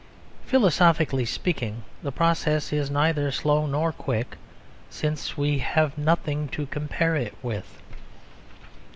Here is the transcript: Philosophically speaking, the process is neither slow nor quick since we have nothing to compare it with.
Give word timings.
Philosophically 0.47 1.25
speaking, 1.25 1.83
the 2.01 2.11
process 2.11 2.73
is 2.73 2.89
neither 2.89 3.31
slow 3.31 3.67
nor 3.67 3.91
quick 3.91 4.35
since 4.89 5.37
we 5.37 5.59
have 5.59 5.95
nothing 5.95 6.47
to 6.47 6.65
compare 6.65 7.15
it 7.15 7.35
with. 7.43 7.77